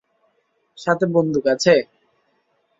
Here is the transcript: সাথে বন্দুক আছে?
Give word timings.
সাথে 0.77 1.05
বন্দুক 1.13 1.45
আছে? 1.53 1.73